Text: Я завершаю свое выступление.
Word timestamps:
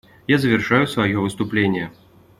Я 0.25 0.39
завершаю 0.39 0.87
свое 0.87 1.19
выступление. 1.19 1.91